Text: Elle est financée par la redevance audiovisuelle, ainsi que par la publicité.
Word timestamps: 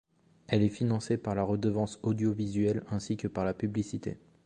Elle 0.47 0.63
est 0.63 0.69
financée 0.69 1.15
par 1.15 1.35
la 1.35 1.43
redevance 1.43 1.99
audiovisuelle, 2.01 2.83
ainsi 2.89 3.17
que 3.17 3.27
par 3.27 3.45
la 3.45 3.53
publicité. 3.53 4.17